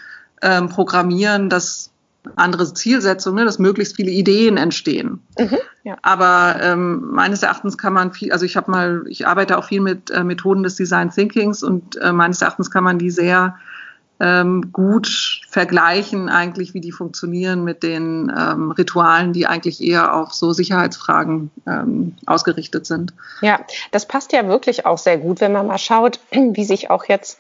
[0.43, 1.91] ähm, programmieren, dass
[2.35, 5.21] andere Zielsetzungen, ne, dass möglichst viele Ideen entstehen.
[5.39, 5.97] Mhm, ja.
[6.03, 9.81] Aber ähm, meines Erachtens kann man viel, also ich habe mal, ich arbeite auch viel
[9.81, 13.57] mit äh, Methoden des Design Thinkings und äh, meines Erachtens kann man die sehr
[14.19, 20.33] ähm, gut vergleichen, eigentlich, wie die funktionieren mit den ähm, Ritualen, die eigentlich eher auf
[20.33, 23.13] so Sicherheitsfragen ähm, ausgerichtet sind.
[23.43, 23.61] Ja,
[23.93, 27.39] das passt ja wirklich auch sehr gut, wenn man mal schaut, wie sich auch jetzt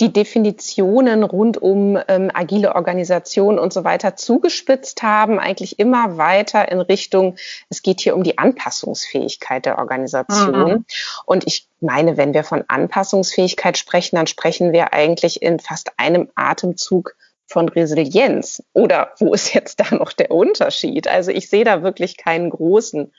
[0.00, 6.70] die Definitionen rund um ähm, agile Organisation und so weiter zugespitzt haben, eigentlich immer weiter
[6.70, 7.36] in Richtung,
[7.68, 10.68] es geht hier um die Anpassungsfähigkeit der Organisation.
[10.68, 10.84] Mhm.
[11.26, 16.28] Und ich meine, wenn wir von Anpassungsfähigkeit sprechen, dann sprechen wir eigentlich in fast einem
[16.34, 18.62] Atemzug von Resilienz.
[18.72, 21.08] Oder wo ist jetzt da noch der Unterschied?
[21.08, 23.12] Also ich sehe da wirklich keinen großen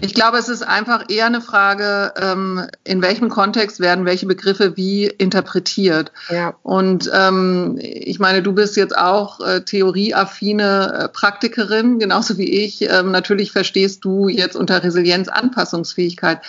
[0.00, 4.76] ich glaube, es ist einfach eher eine Frage, ähm, in welchem Kontext werden welche Begriffe
[4.76, 6.12] wie interpretiert.
[6.30, 6.54] Ja.
[6.62, 12.82] Und ähm, ich meine, du bist jetzt auch äh, theorieaffine äh, Praktikerin, genauso wie ich.
[12.82, 16.40] Ähm, natürlich verstehst du jetzt unter Resilienz Anpassungsfähigkeit.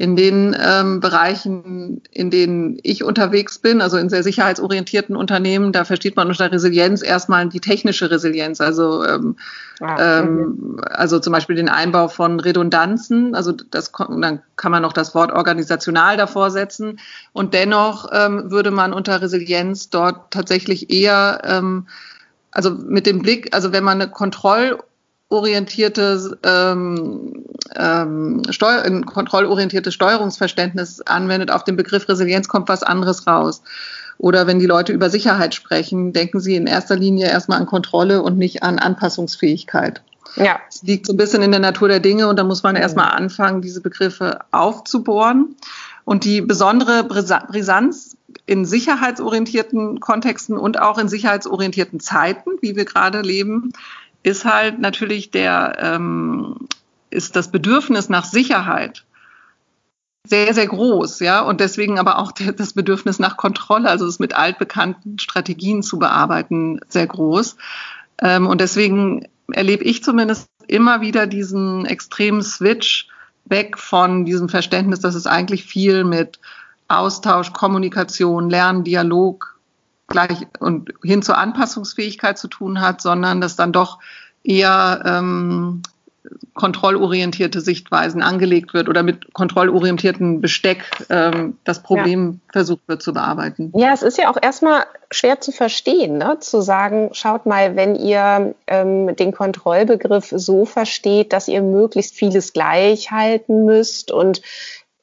[0.00, 5.84] in den ähm, Bereichen, in denen ich unterwegs bin, also in sehr sicherheitsorientierten Unternehmen, da
[5.84, 9.36] versteht man unter Resilienz erstmal die technische Resilienz, also ähm,
[9.80, 12.38] ah, ähm, also zum Beispiel den Einbau von
[12.98, 16.98] Redundanzen, also das dann kann man noch das Wort organisational davor setzen
[17.32, 21.86] und dennoch ähm, würde man unter Resilienz dort tatsächlich eher ähm,
[22.50, 24.78] also mit dem Blick, also wenn man eine Kontroll
[25.30, 27.44] orientierte, ähm,
[27.76, 33.62] ähm, Steuer, ein kontrollorientiertes Steuerungsverständnis anwendet, auf den Begriff Resilienz kommt was anderes raus.
[34.16, 38.22] Oder wenn die Leute über Sicherheit sprechen, denken sie in erster Linie erstmal an Kontrolle
[38.22, 40.02] und nicht an Anpassungsfähigkeit.
[40.38, 40.60] Ja.
[40.68, 42.82] Es liegt so ein bisschen in der Natur der Dinge und da muss man mhm.
[42.82, 45.56] erstmal anfangen, diese Begriffe aufzubohren.
[46.04, 53.20] Und die besondere Brisanz in sicherheitsorientierten Kontexten und auch in sicherheitsorientierten Zeiten, wie wir gerade
[53.20, 53.72] leben,
[54.22, 56.56] ist halt natürlich der, ähm,
[57.10, 59.04] ist das Bedürfnis nach Sicherheit
[60.26, 64.18] sehr, sehr groß, ja, und deswegen aber auch der, das Bedürfnis nach Kontrolle, also es
[64.18, 67.56] mit altbekannten Strategien zu bearbeiten, sehr groß.
[68.20, 73.08] Ähm, und deswegen erlebe ich zumindest immer wieder diesen extremen Switch
[73.44, 76.38] weg von diesem Verständnis, dass es eigentlich viel mit
[76.88, 79.58] Austausch, Kommunikation, Lernen, Dialog
[80.06, 83.98] gleich und hin zur Anpassungsfähigkeit zu tun hat, sondern dass dann doch
[84.42, 85.82] eher ähm,
[86.54, 92.52] kontrollorientierte Sichtweisen angelegt wird oder mit kontrollorientierten Besteck ähm, das Problem ja.
[92.52, 93.72] versucht wird zu bearbeiten.
[93.76, 96.38] Ja, es ist ja auch erstmal schwer zu verstehen, ne?
[96.40, 102.52] zu sagen, schaut mal, wenn ihr ähm, den Kontrollbegriff so versteht, dass ihr möglichst vieles
[102.52, 104.42] gleich halten müsst und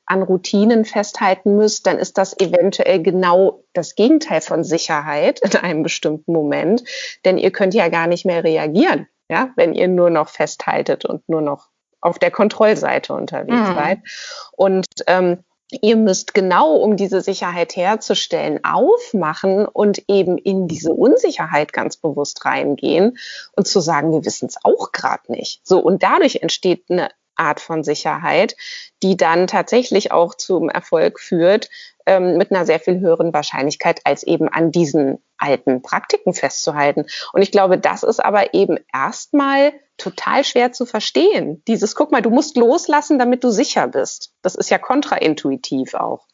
[0.06, 5.84] an Routinen festhalten müsst, dann ist das eventuell genau das Gegenteil von Sicherheit in einem
[5.84, 6.84] bestimmten Moment,
[7.26, 11.28] denn ihr könnt ja gar nicht mehr reagieren, ja, wenn ihr nur noch festhaltet und
[11.28, 11.70] nur noch
[12.02, 13.76] auf der Kontrollseite unterwegs mhm.
[13.76, 14.00] seid.
[14.52, 15.44] Und ähm,
[15.82, 22.46] ihr müsst genau, um diese Sicherheit herzustellen, aufmachen und eben in diese Unsicherheit ganz bewusst
[22.46, 23.18] reingehen
[23.56, 25.66] und zu sagen, wir wissen es auch gerade nicht.
[25.66, 28.56] So, und dadurch entsteht eine Art von Sicherheit,
[29.04, 31.70] die dann tatsächlich auch zum Erfolg führt,
[32.06, 37.06] ähm, mit einer sehr viel höheren Wahrscheinlichkeit, als eben an diesen alten Praktiken festzuhalten.
[37.34, 41.64] Und ich glaube, das ist aber eben erstmal total schwer zu verstehen.
[41.68, 44.34] Dieses, guck mal, du musst loslassen, damit du sicher bist.
[44.42, 46.28] Das ist ja kontraintuitiv auch.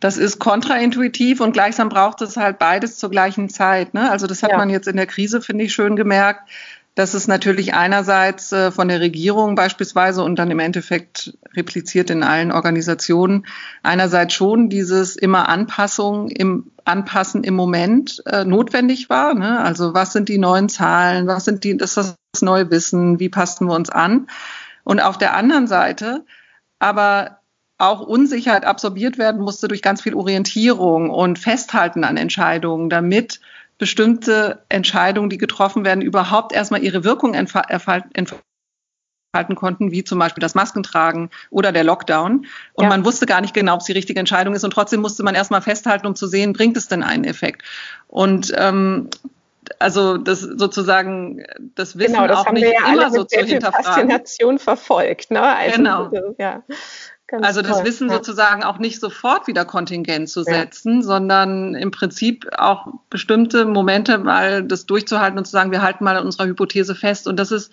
[0.00, 3.94] Das ist kontraintuitiv und gleichsam braucht es halt beides zur gleichen Zeit.
[3.94, 4.10] Ne?
[4.10, 4.58] Also das hat ja.
[4.58, 6.48] man jetzt in der Krise, finde ich, schön gemerkt
[6.96, 12.22] dass es natürlich einerseits äh, von der Regierung beispielsweise und dann im Endeffekt repliziert in
[12.22, 13.46] allen Organisationen
[13.82, 19.34] einerseits schon dieses immer Anpassung im Anpassen im Moment äh, notwendig war.
[19.34, 19.60] Ne?
[19.60, 23.68] Also was sind die neuen Zahlen, was sind die, das, das neue Wissen, wie passen
[23.68, 24.28] wir uns an?
[24.82, 26.24] Und auf der anderen Seite
[26.78, 27.40] aber
[27.76, 33.40] auch Unsicherheit absorbiert werden musste durch ganz viel Orientierung und Festhalten an Entscheidungen, damit
[33.78, 38.34] bestimmte Entscheidungen, die getroffen werden, überhaupt erstmal ihre Wirkung entfalten
[39.54, 42.46] konnten, wie zum Beispiel das Maskentragen oder der Lockdown.
[42.72, 42.88] Und ja.
[42.88, 44.64] man wusste gar nicht genau, ob es die richtige Entscheidung ist.
[44.64, 47.62] Und trotzdem musste man erstmal festhalten, um zu sehen, bringt es denn einen Effekt.
[48.08, 49.10] Und ähm,
[49.78, 53.84] also das sozusagen das Wissen genau, das auch nicht ja immer so zu hinterfragen.
[53.84, 55.42] Faszination verfolgt, ne?
[55.42, 56.10] Also, genau.
[56.38, 56.62] Ja.
[57.28, 58.14] Ganz also das toll, Wissen ja.
[58.14, 61.02] sozusagen auch nicht sofort wieder kontingent zu setzen, ja.
[61.02, 66.16] sondern im Prinzip auch bestimmte Momente mal das durchzuhalten und zu sagen, wir halten mal
[66.16, 67.26] an unserer Hypothese fest.
[67.26, 67.72] Und das ist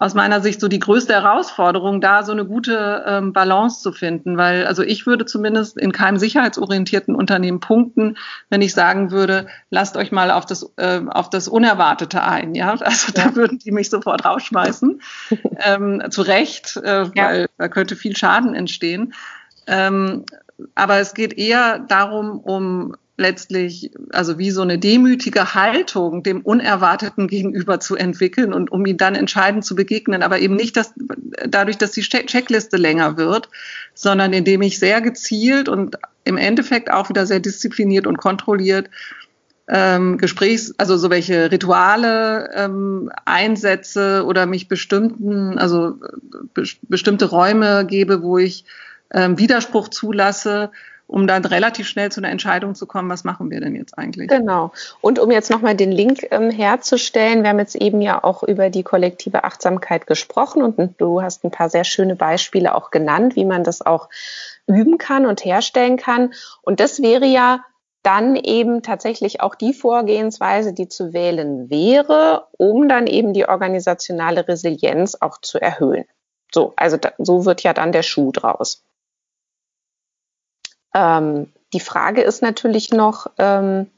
[0.00, 4.38] aus meiner Sicht so die größte Herausforderung, da so eine gute ähm, Balance zu finden.
[4.38, 8.16] Weil, also ich würde zumindest in keinem sicherheitsorientierten Unternehmen punkten,
[8.48, 12.54] wenn ich sagen würde, lasst euch mal auf das, äh, auf das Unerwartete ein.
[12.54, 13.24] Ja, also ja.
[13.24, 15.02] da würden die mich sofort rausschmeißen.
[15.64, 17.12] ähm, zu Recht, äh, ja.
[17.14, 19.12] weil da könnte viel Schaden entstehen.
[19.66, 20.24] Ähm,
[20.74, 27.28] aber es geht eher darum, um letztlich, also wie so eine demütige Haltung dem Unerwarteten
[27.28, 30.92] gegenüber zu entwickeln und um ihm dann entscheidend zu begegnen, aber eben nicht dass,
[31.46, 33.48] dadurch, dass die Checkliste länger wird,
[33.94, 38.88] sondern indem ich sehr gezielt und im Endeffekt auch wieder sehr diszipliniert und kontrolliert
[39.68, 45.98] ähm, Gesprächs, also so welche Rituale ähm, einsetze oder mich bestimmten, also
[46.54, 48.64] be bestimmte Räume gebe, wo ich
[49.12, 50.70] ähm, Widerspruch zulasse,
[51.10, 54.28] um dann relativ schnell zu einer Entscheidung zu kommen, was machen wir denn jetzt eigentlich?
[54.28, 54.70] Genau.
[55.00, 58.70] Und um jetzt nochmal den Link ähm, herzustellen, wir haben jetzt eben ja auch über
[58.70, 63.44] die kollektive Achtsamkeit gesprochen und du hast ein paar sehr schöne Beispiele auch genannt, wie
[63.44, 64.08] man das auch
[64.68, 66.32] üben kann und herstellen kann.
[66.62, 67.64] Und das wäre ja
[68.04, 74.46] dann eben tatsächlich auch die Vorgehensweise, die zu wählen wäre, um dann eben die organisationale
[74.46, 76.04] Resilienz auch zu erhöhen.
[76.52, 78.84] So, also da, so wird ja dann der Schuh draus.
[80.94, 83.90] Ähm, die Frage ist natürlich noch, ähm,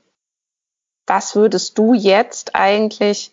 [1.07, 3.33] was würdest du jetzt eigentlich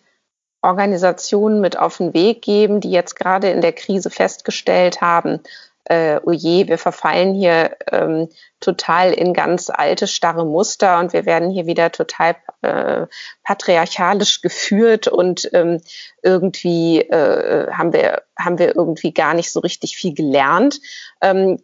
[0.62, 5.40] Organisationen mit auf den Weg geben, die jetzt gerade in der Krise festgestellt haben,
[5.84, 8.28] äh, oh je, wir verfallen hier ähm,
[8.60, 13.06] total in ganz alte, starre Muster und wir werden hier wieder total äh,
[13.42, 15.80] patriarchalisch geführt und ähm,
[16.22, 20.80] irgendwie äh, haben, wir, haben wir irgendwie gar nicht so richtig viel gelernt.
[21.22, 21.58] Ähm,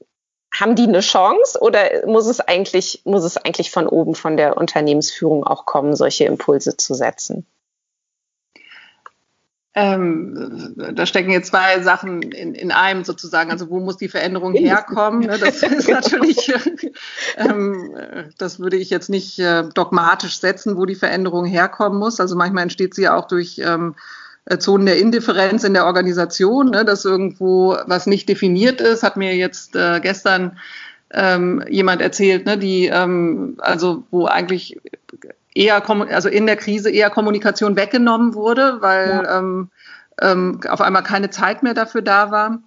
[0.54, 4.56] haben die eine Chance oder muss es eigentlich, muss es eigentlich von oben von der
[4.56, 7.46] Unternehmensführung auch kommen, solche Impulse zu setzen?
[9.78, 13.50] Ähm, da stecken jetzt zwei Sachen in, in einem sozusagen.
[13.50, 15.20] Also wo muss die Veränderung herkommen?
[15.20, 16.50] Ne, das ist natürlich,
[17.37, 17.94] ähm,
[18.38, 22.20] das würde ich jetzt nicht äh, dogmatisch setzen, wo die Veränderung herkommen muss.
[22.20, 24.00] Also manchmal entsteht sie ja auch durch ähm, äh,
[24.59, 29.02] Zonen der Indifferenz in der Organisation, ne, dass irgendwo was nicht definiert ist.
[29.02, 30.59] Hat mir jetzt äh, gestern
[31.11, 34.80] ähm, jemand erzählt, ne, die ähm, also wo eigentlich
[35.54, 39.38] eher, also in der Krise eher Kommunikation weggenommen wurde, weil ja.
[39.38, 39.70] ähm,
[40.20, 42.59] ähm, auf einmal keine Zeit mehr dafür da war.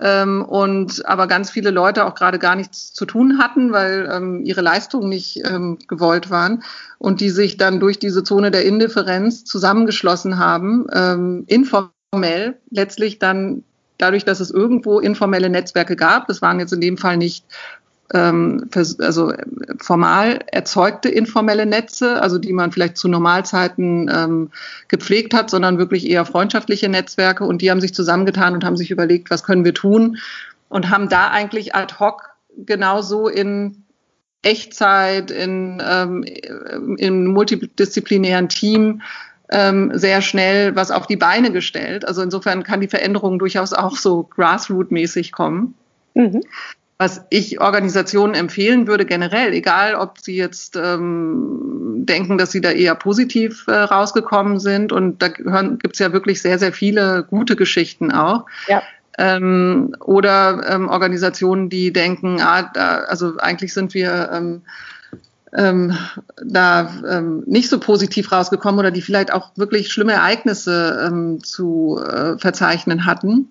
[0.00, 4.44] Ähm, und aber ganz viele Leute auch gerade gar nichts zu tun hatten, weil ähm,
[4.44, 6.62] ihre Leistungen nicht ähm, gewollt waren
[6.98, 13.64] und die sich dann durch diese Zone der Indifferenz zusammengeschlossen haben, ähm, informell letztlich dann
[13.98, 16.28] dadurch, dass es irgendwo informelle Netzwerke gab.
[16.28, 17.44] Das waren jetzt in dem Fall nicht
[18.10, 19.32] also
[19.78, 24.50] formal erzeugte informelle Netze, also die man vielleicht zu Normalzeiten ähm,
[24.88, 28.90] gepflegt hat, sondern wirklich eher freundschaftliche Netzwerke und die haben sich zusammengetan und haben sich
[28.90, 30.18] überlegt, was können wir tun
[30.68, 33.84] und haben da eigentlich ad hoc genauso in
[34.42, 36.24] Echtzeit, in, ähm,
[37.26, 39.02] multidisziplinären Team
[39.50, 42.06] ähm, sehr schnell was auf die Beine gestellt.
[42.06, 45.74] Also insofern kann die Veränderung durchaus auch so grassroot-mäßig kommen.
[46.14, 46.42] Mhm
[46.98, 52.72] was ich Organisationen empfehlen würde, generell, egal ob sie jetzt ähm, denken, dass sie da
[52.72, 54.92] eher positiv äh, rausgekommen sind.
[54.92, 58.46] Und da gibt es ja wirklich sehr, sehr viele gute Geschichten auch.
[58.66, 58.82] Ja.
[59.16, 64.62] Ähm, oder ähm, Organisationen, die denken, ah, da, also eigentlich sind wir ähm,
[65.56, 65.96] ähm,
[66.44, 72.00] da ähm, nicht so positiv rausgekommen oder die vielleicht auch wirklich schlimme Ereignisse ähm, zu
[72.04, 73.50] äh, verzeichnen hatten,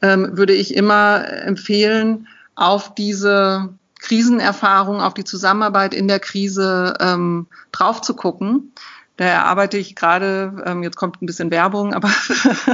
[0.00, 3.68] ähm, würde ich immer empfehlen, auf diese
[4.00, 8.72] Krisenerfahrung, auf die Zusammenarbeit in der Krise ähm, drauf zu gucken.
[9.16, 12.10] Da arbeite ich gerade, ähm, jetzt kommt ein bisschen Werbung, aber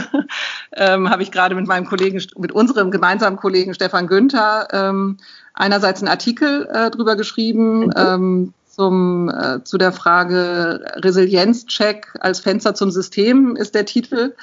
[0.72, 5.18] ähm, habe ich gerade mit meinem Kollegen, mit unserem gemeinsamen Kollegen Stefan Günther ähm,
[5.52, 7.92] einerseits einen Artikel äh, drüber geschrieben, mhm.
[7.96, 14.34] ähm, zum, äh, zu der Frage Resilienzcheck als Fenster zum System ist der Titel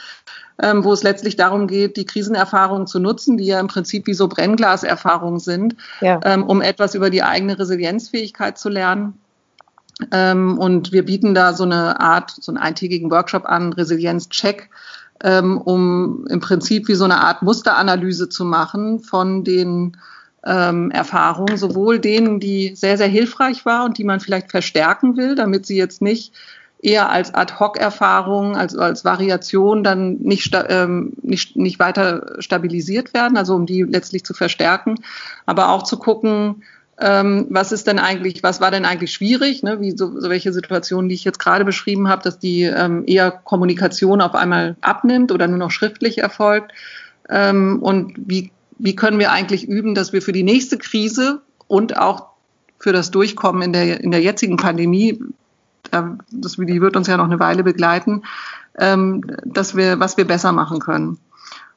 [0.62, 4.14] ähm, wo es letztlich darum geht, die Krisenerfahrungen zu nutzen, die ja im Prinzip wie
[4.14, 6.20] so Brennglaserfahrungen sind, ja.
[6.24, 9.20] ähm, um etwas über die eigene Resilienzfähigkeit zu lernen.
[10.12, 14.70] Ähm, und wir bieten da so eine Art, so einen eintägigen Workshop an, Resilienzcheck,
[15.24, 19.98] ähm, um im Prinzip wie so eine Art Musteranalyse zu machen von den
[20.44, 25.36] ähm, Erfahrungen, sowohl denen, die sehr, sehr hilfreich war und die man vielleicht verstärken will,
[25.36, 26.34] damit sie jetzt nicht
[26.82, 33.56] eher als Ad-Hoc-Erfahrung, also als Variation dann nicht, ähm, nicht, nicht weiter stabilisiert werden, also
[33.56, 34.96] um die letztlich zu verstärken,
[35.46, 36.64] aber auch zu gucken,
[37.00, 39.80] ähm, was ist denn eigentlich, was war denn eigentlich schwierig, ne?
[39.82, 43.32] wie so, so welche Situationen, die ich jetzt gerade beschrieben habe, dass die ähm, eher
[43.32, 46.74] Kommunikation auf einmal abnimmt oder nur noch schriftlich erfolgt
[47.30, 51.98] ähm, und wie, wie können wir eigentlich üben, dass wir für die nächste Krise und
[51.98, 52.28] auch
[52.80, 55.20] für das Durchkommen in der, in der jetzigen Pandemie
[56.32, 58.24] das, die wird uns ja noch eine Weile begleiten,
[58.78, 61.20] ähm, dass wir, was wir besser machen können.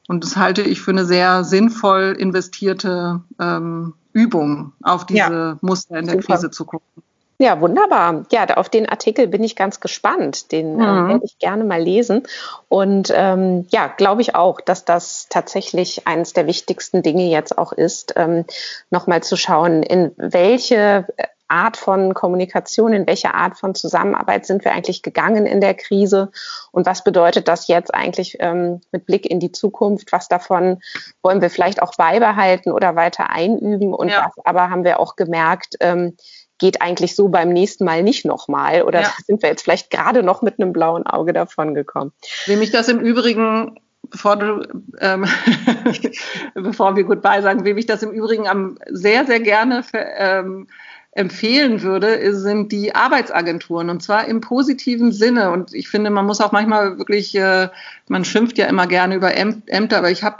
[0.06, 5.98] Und das halte ich für eine sehr sinnvoll investierte ähm, Übung, auf diese ja, Muster
[5.98, 6.34] in der super.
[6.34, 7.02] Krise zu gucken.
[7.38, 8.24] Ja, wunderbar.
[8.30, 10.52] Ja, auf den Artikel bin ich ganz gespannt.
[10.52, 11.06] Den äh, mhm.
[11.06, 12.22] äh, werde ich gerne mal lesen.
[12.68, 17.72] Und ähm, ja, glaube ich auch, dass das tatsächlich eines der wichtigsten Dinge jetzt auch
[17.72, 18.44] ist, ähm,
[18.90, 21.08] nochmal zu schauen, in welche
[21.48, 26.30] Art von Kommunikation, in welche Art von Zusammenarbeit sind wir eigentlich gegangen in der Krise
[26.72, 30.12] und was bedeutet das jetzt eigentlich ähm, mit Blick in die Zukunft?
[30.12, 30.80] Was davon
[31.22, 33.92] wollen wir vielleicht auch beibehalten oder weiter einüben?
[33.92, 34.26] Und ja.
[34.26, 36.16] was aber haben wir auch gemerkt, ähm,
[36.58, 39.12] geht eigentlich so beim nächsten Mal nicht nochmal oder ja.
[39.26, 42.12] sind wir jetzt vielleicht gerade noch mit einem blauen Auge davon gekommen?
[42.46, 43.78] Wem ich das im Übrigen
[44.10, 44.62] bevor du,
[45.00, 45.26] ähm,
[46.54, 50.68] bevor wir Goodbye sagen, wem ich das im Übrigen am sehr, sehr gerne für, ähm,
[51.14, 55.52] empfehlen würde, sind die Arbeitsagenturen und zwar im positiven Sinne.
[55.52, 57.68] Und ich finde, man muss auch manchmal wirklich, äh,
[58.08, 60.38] man schimpft ja immer gerne über Ämter, aber ich habe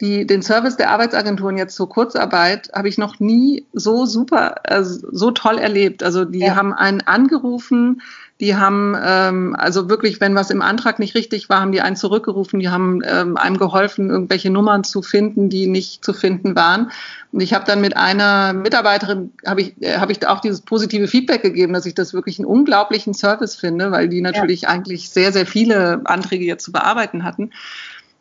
[0.00, 4.82] die, den Service der Arbeitsagenturen jetzt zur Kurzarbeit habe ich noch nie so super, äh,
[4.82, 6.02] so toll erlebt.
[6.02, 6.56] Also die ja.
[6.56, 8.02] haben einen angerufen,
[8.40, 11.96] die haben ähm, also wirklich, wenn was im Antrag nicht richtig war, haben die einen
[11.96, 16.90] zurückgerufen, die haben ähm, einem geholfen, irgendwelche Nummern zu finden, die nicht zu finden waren.
[17.32, 21.08] Und ich habe dann mit einer Mitarbeiterin, habe ich, äh, hab ich auch dieses positive
[21.08, 24.68] Feedback gegeben, dass ich das wirklich einen unglaublichen Service finde, weil die natürlich ja.
[24.68, 27.52] eigentlich sehr, sehr viele Anträge jetzt zu bearbeiten hatten.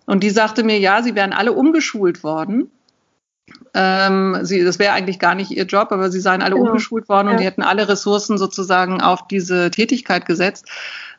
[0.05, 2.71] Und die sagte mir, ja, sie wären alle umgeschult worden.
[3.75, 6.69] Ähm, sie, das wäre eigentlich gar nicht ihr Job, aber sie seien alle genau.
[6.69, 7.39] umgeschult worden und ja.
[7.39, 10.65] die hätten alle Ressourcen sozusagen auf diese Tätigkeit gesetzt.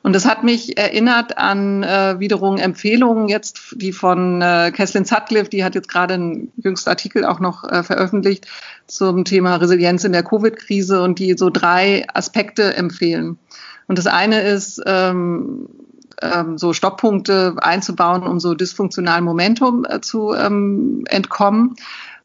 [0.03, 5.51] Und das hat mich erinnert an äh, wiederum Empfehlungen jetzt, die von äh, Kesslin Sutcliffe,
[5.51, 8.47] die hat jetzt gerade einen jüngsten Artikel auch noch äh, veröffentlicht
[8.87, 13.39] zum Thema Resilienz in der Covid-Krise und die so drei Aspekte empfehlen.
[13.89, 15.69] Und das eine ist, ähm,
[16.23, 21.77] ähm, so Stopppunkte einzubauen, um so dysfunktionalen Momentum äh, zu ähm, entkommen.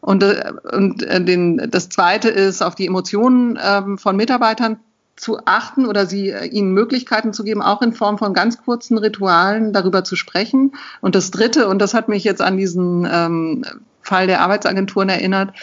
[0.02, 4.80] Und, äh, und äh, den, das Zweite ist, auf die Emotionen ähm, von Mitarbeitern
[5.16, 8.98] zu achten oder sie äh, ihnen Möglichkeiten zu geben, auch in Form von ganz kurzen
[8.98, 10.74] Ritualen darüber zu sprechen.
[11.00, 13.64] Und das Dritte, und das hat mich jetzt an diesen ähm,
[14.02, 15.56] Fall der Arbeitsagenturen erinnert,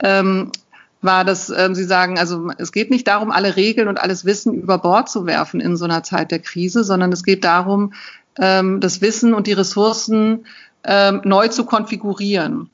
[0.00, 0.52] ähm,
[1.00, 4.54] war, dass ähm, Sie sagen, also es geht nicht darum, alle Regeln und alles Wissen
[4.54, 7.94] über Bord zu werfen in so einer Zeit der Krise, sondern es geht darum,
[8.38, 10.44] ähm, das Wissen und die Ressourcen
[10.84, 12.70] ähm, neu zu konfigurieren.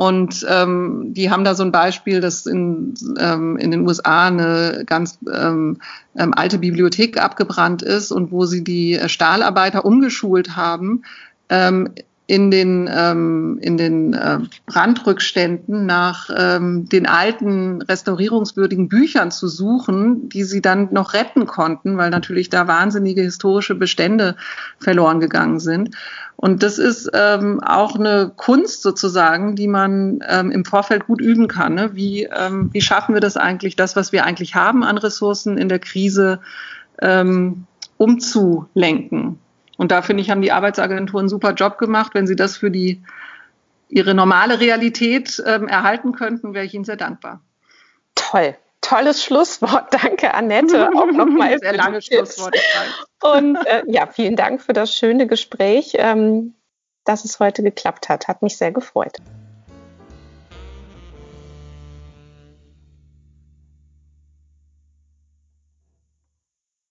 [0.00, 4.84] Und ähm, die haben da so ein Beispiel, dass in, ähm, in den USA eine
[4.86, 5.76] ganz ähm,
[6.16, 11.02] ähm, alte Bibliothek abgebrannt ist und wo sie die Stahlarbeiter umgeschult haben,
[11.50, 11.90] ähm,
[12.30, 20.28] in den, ähm, in den äh, Brandrückständen nach ähm, den alten restaurierungswürdigen Büchern zu suchen,
[20.28, 24.36] die sie dann noch retten konnten, weil natürlich da wahnsinnige historische Bestände
[24.78, 25.96] verloren gegangen sind.
[26.36, 31.48] Und das ist ähm, auch eine Kunst sozusagen, die man ähm, im Vorfeld gut üben
[31.48, 31.74] kann.
[31.74, 31.90] Ne?
[31.94, 35.68] Wie, ähm, wie schaffen wir das eigentlich, das, was wir eigentlich haben an Ressourcen in
[35.68, 36.38] der Krise,
[37.02, 37.64] ähm,
[37.96, 39.40] umzulenken?
[39.80, 42.12] Und da finde ich, haben die Arbeitsagenturen einen super Job gemacht.
[42.12, 43.02] Wenn sie das für die,
[43.88, 47.40] ihre normale Realität ähm, erhalten könnten, wäre ich ihnen sehr dankbar.
[48.14, 48.58] Toll.
[48.82, 49.86] Tolles Schlusswort.
[49.90, 50.90] Danke, Annette.
[50.94, 52.58] Auch nochmal sehr lange Schlusswort.
[53.22, 56.52] Und äh, ja, vielen Dank für das schöne Gespräch, ähm,
[57.06, 58.28] dass es heute geklappt hat.
[58.28, 59.16] Hat mich sehr gefreut.